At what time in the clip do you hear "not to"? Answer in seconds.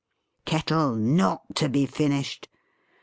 0.95-1.69